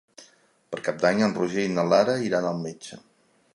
Per 0.75 0.79
Cap 0.87 0.97
d'Any 1.03 1.21
en 1.27 1.35
Roger 1.41 1.67
i 1.69 1.73
na 1.75 1.85
Lara 1.91 2.17
iran 2.31 2.51
al 2.53 2.61
metge. 2.65 3.01